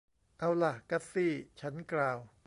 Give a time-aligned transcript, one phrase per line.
[0.39, 2.19] เอาล่ะ กัสซี่ ฉันกล่าว